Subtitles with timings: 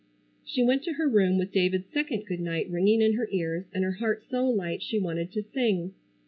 [0.43, 3.83] She went to her room with David's second good night ringing in her ears and
[3.83, 5.93] her heart so light she wanted to sing.